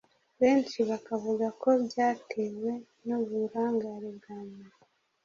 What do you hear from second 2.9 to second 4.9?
n’uburangare bwa nyina